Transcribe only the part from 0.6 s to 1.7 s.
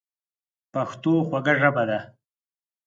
پښتو خوږه